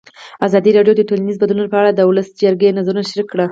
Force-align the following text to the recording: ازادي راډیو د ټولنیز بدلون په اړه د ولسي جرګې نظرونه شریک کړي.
ازادي 0.47 0.71
راډیو 0.77 0.93
د 0.97 1.01
ټولنیز 1.09 1.37
بدلون 1.39 1.67
په 1.69 1.77
اړه 1.81 1.91
د 1.93 2.01
ولسي 2.09 2.33
جرګې 2.43 2.75
نظرونه 2.79 3.07
شریک 3.09 3.27
کړي. 3.33 3.45